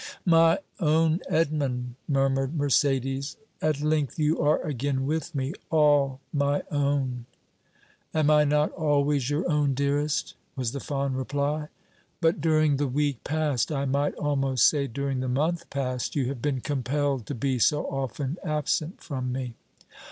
"My 0.25 0.57
own 0.79 1.19
Edmond!" 1.29 1.93
murmured 2.07 2.57
Mercédès. 2.57 3.35
"At 3.61 3.81
length 3.81 4.17
you 4.17 4.39
are 4.39 4.59
again 4.63 5.05
with 5.05 5.35
me 5.35 5.53
all 5.69 6.19
my 6.33 6.63
own!" 6.71 7.25
"Am 8.11 8.31
I 8.31 8.43
not 8.43 8.71
always 8.71 9.29
your 9.29 9.47
own, 9.47 9.75
dearest?" 9.75 10.33
was 10.55 10.71
the 10.71 10.79
fond 10.79 11.17
reply. 11.17 11.67
"But 12.19 12.41
during 12.41 12.77
the 12.77 12.87
week 12.87 13.23
past, 13.23 13.71
I 13.71 13.85
might 13.85 14.15
almost 14.15 14.67
say 14.67 14.87
during 14.87 15.19
the 15.19 15.29
month 15.29 15.69
past, 15.69 16.15
you 16.15 16.29
have 16.29 16.41
been 16.41 16.61
compelled 16.61 17.27
to 17.27 17.35
be 17.35 17.59
so 17.59 17.85
often 17.85 18.39
absent 18.43 19.01
from 19.03 19.31
me." 19.31 19.53